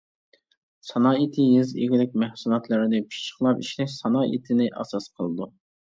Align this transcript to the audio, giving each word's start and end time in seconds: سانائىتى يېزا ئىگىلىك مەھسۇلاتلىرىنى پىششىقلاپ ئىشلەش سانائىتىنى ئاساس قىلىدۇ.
سانائىتى 0.87 1.43
يېزا 1.49 1.77
ئىگىلىك 1.83 2.17
مەھسۇلاتلىرىنى 2.23 3.03
پىششىقلاپ 3.11 3.61
ئىشلەش 3.67 3.99
سانائىتىنى 4.03 4.71
ئاساس 4.73 5.07
قىلىدۇ. 5.13 5.51